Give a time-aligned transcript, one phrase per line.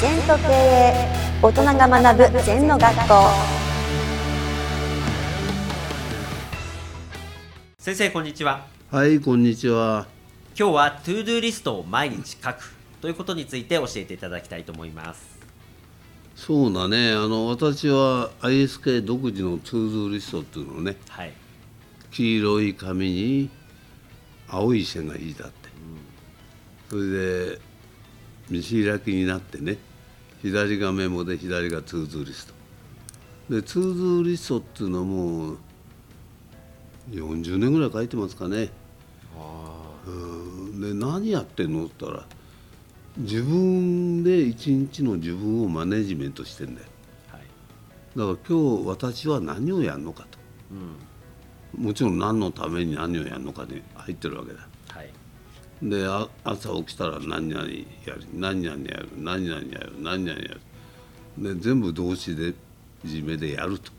[0.00, 0.94] 禅と経営
[1.42, 3.14] 大人が学ぶ禅の学校。
[7.78, 8.64] 先生こんにちは。
[8.90, 10.06] はい、こんにちは。
[10.58, 15.38] 今日は ToDo リストを毎日書くということについて教えていただきたいと思います。
[16.34, 21.32] そうだね、あの私は ISK 独自のツードゥーリストっていうのをね、はい。
[22.10, 23.50] 黄色い紙に
[24.48, 25.68] 青い線が引いてあって、
[26.88, 27.60] それで
[28.48, 29.76] 見開きになってね、
[30.42, 32.54] 左がメモで左がツードゥーリスト。
[33.54, 35.58] で、ツードゥーリストっていうのはもう
[37.10, 38.70] 40年ぐらい書いてますかね。
[40.06, 40.10] う
[40.76, 40.80] ん。
[40.80, 42.26] で何やってんのって言ったら
[43.18, 46.86] 自分で一日の自分をマネジメントしてんだよ。
[47.28, 47.40] はい。
[48.16, 50.38] だから今日私は何をやるのかと。
[51.76, 51.84] うん。
[51.84, 54.66] もちろん何のために何をやるのかに入ってるわけだ。
[54.88, 55.10] はい
[55.82, 57.66] であ朝起きたら何々や
[58.14, 60.60] る何々やる何々やる何々やる。
[61.38, 62.54] で全部動詞でい
[63.08, 63.90] じめでやると。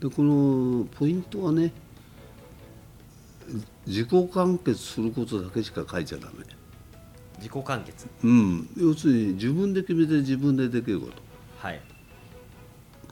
[0.00, 1.72] でこのポイントはね
[3.86, 6.44] 自己完結することだけしか書いちゃダメ。
[7.38, 8.06] 自己完結？
[8.22, 8.68] うん。
[8.76, 11.14] 要するに自分で決めて自分でできること。
[11.58, 11.80] はい。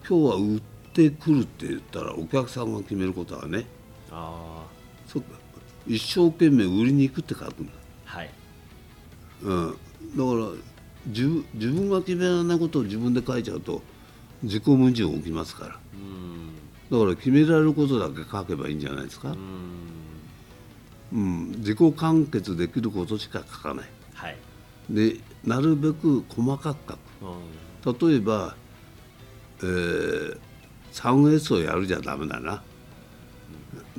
[0.08, 0.62] 今日は売っ
[0.92, 3.66] てくるって言ったらお客さんが決めることはね。
[4.12, 4.64] あ
[5.06, 5.38] そうか
[5.86, 7.72] 一生懸命売りに行くって書くんだ、
[8.06, 8.30] あはい。
[9.42, 9.78] うん、だか
[10.16, 10.70] ら
[11.06, 13.82] 自分自分が決められないことを自分で書いちゃうと
[14.42, 15.78] 自己矛盾起きますから。
[15.94, 16.50] うん。
[16.90, 19.38] だから決められることだけ書けばいいんじゃないですか、うん。
[21.12, 23.88] うん、自己完結できることしか書かない。
[24.14, 24.36] はい。
[24.90, 26.98] でなるべく細かく書く。
[28.02, 28.10] うん。
[28.10, 28.54] 例えば、
[29.62, 30.38] えー、
[30.92, 32.62] 3S をやるじゃダメだな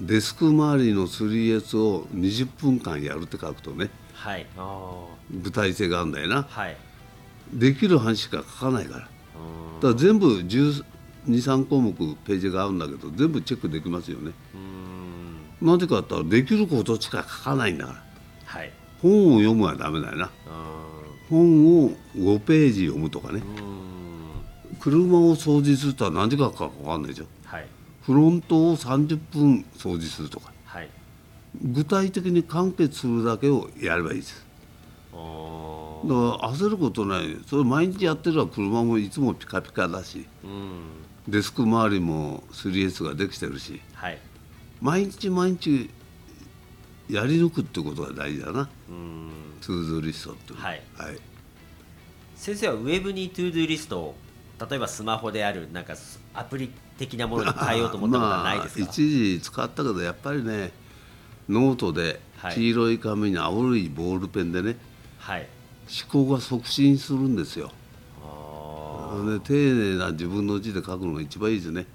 [0.01, 4.45] デスク周りの 3S を20分間やるって書くとねはい。
[4.57, 6.37] あ具体性があるんだよな。
[6.37, 6.77] あはい。
[7.53, 8.99] できる範囲しか書かないから。
[8.99, 9.09] だか
[9.83, 14.31] うんら全部123項目ページがあるんだけど全部チェックできますよね。
[15.61, 15.67] うん。
[15.67, 18.03] なぜかって言ったらできることしか書かないんだから。
[18.45, 18.71] はい。
[19.01, 20.25] 本を読むはダメだよな。
[20.25, 20.29] う
[21.29, 23.39] 本を5ページ読むとかね。
[23.39, 24.75] んうん。
[24.79, 27.25] 車を掃除するとは何時間かかかかんないでしょ。
[27.45, 27.67] はい
[28.01, 30.51] フロントを30分掃除するとか。
[30.65, 30.89] はい。
[31.61, 34.45] 具体的に完結するだけをやればいいです。
[35.13, 35.17] あ
[36.03, 37.37] だから焦ることない。
[37.47, 40.25] それ毎日やってれば車もいつもピカピカだし。
[40.43, 40.81] うん。
[41.27, 43.81] デスク周りも 3S ができてるし。
[43.93, 44.17] はい。
[44.81, 45.89] 毎日毎日
[47.07, 48.69] やり抜くってことが大事だな。
[48.89, 49.29] うん。
[49.61, 50.73] ToDo リストっていうのは。
[50.73, 50.81] い。
[50.97, 51.17] はい、
[52.35, 54.15] 先生はウェブに ToDo リストを
[54.69, 55.95] 例えばスマホであるなんか
[56.33, 60.71] アプリ的なものに変えようと思ったことはないですか、まあ、一時使ったけどやっぱりね
[61.49, 62.55] ノートではい。
[62.55, 64.75] 黄色い紙に青いボールペンでね
[65.19, 65.47] はい。
[66.11, 67.71] 思考が促進するんですよ。
[68.23, 71.85] あで丁寧な自分の字で書くのが一番いいですね。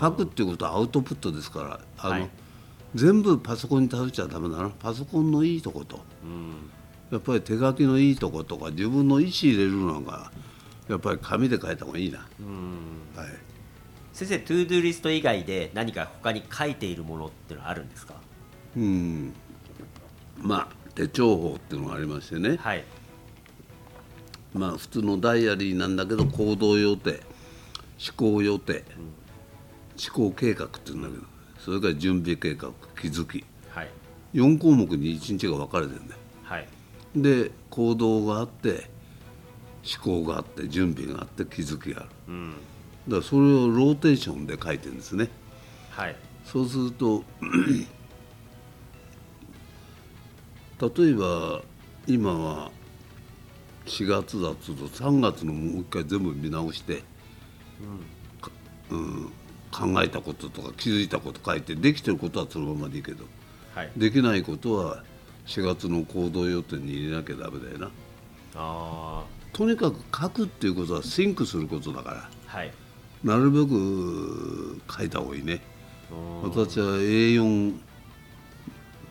[0.00, 2.30] 書くっていうことはアウトプットですからあの、はい。
[2.94, 4.68] 全部パソコンに頼っちゃダメだな。
[4.68, 6.70] パソコンのいいとことうん。
[7.10, 10.30] やっぱり手書きのいいとことか自分の意思入れるのが
[10.88, 13.02] やっぱり紙で書いた方がいいな、うん。
[13.16, 13.28] はい、
[14.12, 18.14] 先生 ToDo リスト以外で何か他に書いているものっていうのはあるんですか？
[18.76, 19.32] うん。
[20.38, 22.56] まあ手帳法っていうのがありましてね。
[22.56, 22.84] はい。
[24.52, 27.22] まあ普通のダイアリーなんだけど行動予定
[28.04, 28.84] 思考予定、
[30.14, 31.22] 思考計画っていうんだけど
[31.58, 33.44] それから準備計画気づき。
[33.70, 33.88] はい。
[34.34, 36.20] 4項目に1日が分かれてるんだよ。
[36.42, 36.68] はい。
[37.14, 38.90] で行動があって
[39.84, 42.10] 思考があって準備があって気づきがある。
[42.28, 42.50] うん。
[43.08, 45.28] だからそれをローテーションで書いてるんですね。
[45.90, 46.16] はい。
[46.44, 47.24] そうすると
[50.80, 51.62] 例えば
[52.06, 52.70] 今は
[53.86, 57.02] 4月だと3月のもう一回全部見直して、
[58.40, 58.50] か
[58.90, 59.32] うん、
[59.70, 63.24] 考えたこととか気づいたこと書いてできてることはそのままでいいけど
[63.74, 63.90] はい。
[63.96, 65.04] できないことは
[65.46, 67.90] 4月の行動予定に入れなきゃダメだよな。
[68.54, 72.16] あとにかく書くっていうことはシンクすることだから。
[72.18, 72.72] あはい。
[73.22, 75.60] なるべく書いた方がいいね。
[76.42, 76.50] うん。
[76.50, 77.74] 私は A4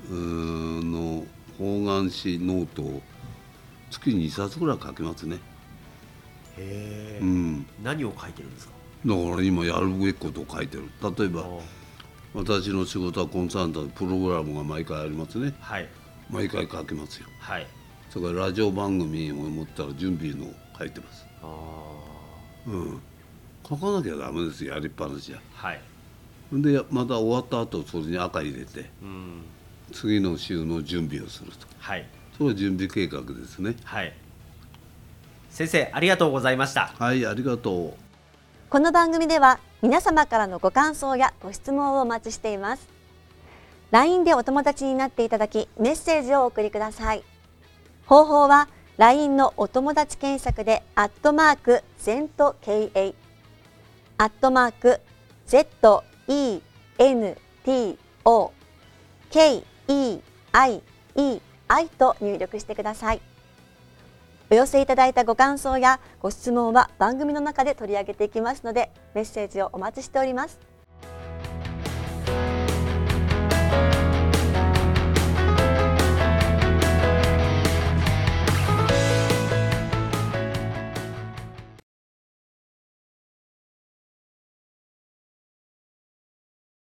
[0.09, 1.25] うーの
[1.57, 3.01] 方眼紙ノートを
[3.89, 5.37] 月に2冊ぐらい書きますね、
[6.57, 7.19] へえ。
[7.21, 8.73] うん、何を書いてるんですか？
[9.05, 10.89] だから今やるべきことを書いてる。
[11.17, 11.61] 例えばお
[12.33, 15.53] 私の仕事はコンサルタントプログラムが毎回ありますね。
[15.59, 15.87] はい。
[16.29, 17.27] 毎回書きますよ。
[17.39, 17.67] はい
[18.11, 21.25] それからラジオ番組を持ったら準備のを書いてます。
[21.41, 21.47] あ
[22.67, 23.01] うん。
[23.67, 25.81] 書かなきゃダメですよやりっぱなしじゃあはい。
[26.51, 29.43] でまた終わった後それに赤入れてうん。
[29.93, 31.67] 次の週の準備をすると。
[31.79, 32.05] はい。
[32.37, 33.75] それは準備計画ですね。
[33.85, 34.13] はい。
[35.49, 36.87] 先生ありがとうございました。
[36.99, 37.93] はいありがとう。
[38.69, 42.87] この番組では皆様からのご感想やご質問をお待ちしています。
[43.91, 47.23] LINE でお友達になっていただきメッセージをお送りください
[48.11, 48.67] 方法は
[48.97, 53.15] LINE のお友達検索でアットマーク ZENTKA
[54.17, 54.99] アットマーク
[55.47, 56.03] ZENTO
[59.31, 60.21] KEIEI
[61.97, 63.21] と入力してください。
[64.49, 70.70] お寄せいただいたご感想やご質問は番組の中で取り上げていきますのでメッセージをお待ちしております。